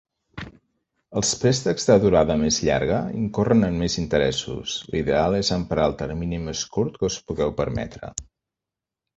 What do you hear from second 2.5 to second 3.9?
llarga incorren en